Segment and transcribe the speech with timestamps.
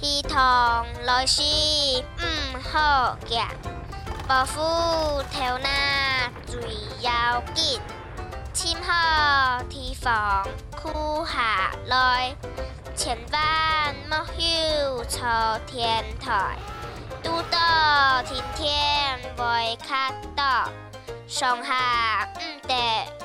[0.00, 0.36] 是同
[1.04, 3.48] 老师唔好行，
[4.28, 6.60] 伯父跳那最
[7.00, 7.80] 要紧，
[8.52, 12.32] 请好提防哭下来，
[12.94, 15.26] 千万莫休错
[15.66, 16.56] 天台，
[17.22, 20.70] 拄到天天会卡到，
[21.26, 23.17] 上下唔得。